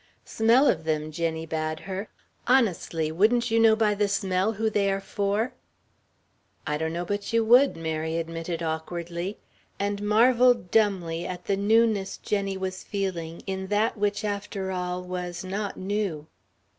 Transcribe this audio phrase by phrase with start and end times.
[0.25, 2.09] "Smell of them," Jenny bade her.
[2.47, 5.53] "Honestly, wouldn't you know by the smell who they are for?"
[6.65, 9.37] "I donno but you would," Mary admitted awkwardly,
[9.79, 15.43] and marveled dumbly at the newness Jenny was feeling in that which, after all, was
[15.43, 16.25] not new!